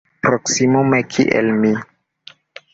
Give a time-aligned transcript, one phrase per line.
[0.27, 1.77] Proksimume kiel mi.